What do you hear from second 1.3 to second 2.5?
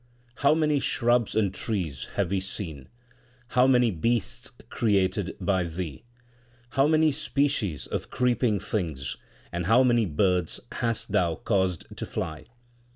and trees have we